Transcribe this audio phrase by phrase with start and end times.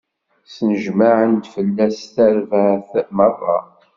[0.53, 3.57] Snejmaɛen-d fell-as tarbaɛt meṛṛa.